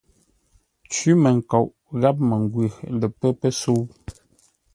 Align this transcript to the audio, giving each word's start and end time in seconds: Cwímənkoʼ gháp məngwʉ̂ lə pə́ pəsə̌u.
Cwímənkoʼ 0.91 1.67
gháp 2.01 2.17
məngwʉ̂ 2.27 2.67
lə 2.99 3.07
pə́ 3.19 3.31
pəsə̌u. 3.39 3.81